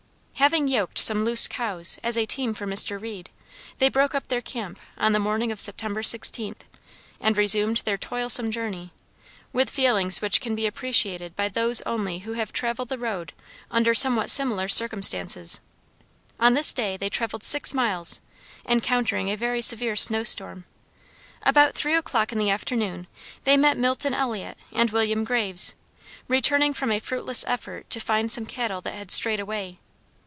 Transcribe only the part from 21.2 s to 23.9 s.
About three o'clock in the afternoon, they met